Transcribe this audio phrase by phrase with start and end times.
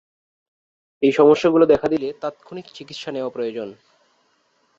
[1.03, 3.67] এই সমস্যাগুলো দেখা দিলে তাৎক্ষণিক চিকিৎসা নেয়া প্রয়োজন।